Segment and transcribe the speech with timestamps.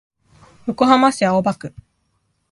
[0.65, 1.75] 横浜市青葉区